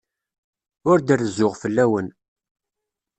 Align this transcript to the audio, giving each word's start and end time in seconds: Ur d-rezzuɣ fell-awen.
Ur 0.89 0.97
d-rezzuɣ 1.01 1.53
fell-awen. 1.61 2.07